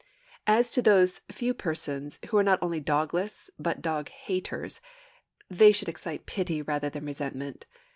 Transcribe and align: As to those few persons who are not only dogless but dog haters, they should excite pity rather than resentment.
As 0.47 0.71
to 0.71 0.81
those 0.81 1.19
few 1.31 1.53
persons 1.53 2.19
who 2.27 2.37
are 2.37 2.41
not 2.43 2.57
only 2.63 2.79
dogless 2.79 3.51
but 3.59 3.83
dog 3.83 4.09
haters, 4.09 4.81
they 5.47 5.71
should 5.71 5.89
excite 5.89 6.25
pity 6.25 6.59
rather 6.63 6.89
than 6.89 7.05
resentment. 7.05 7.67